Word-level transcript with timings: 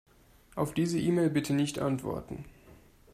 Auf 0.55 0.73
diese 0.73 0.97
E-Mail 0.99 1.29
bitte 1.29 1.53
nicht 1.53 1.77
antworten. 1.77 2.45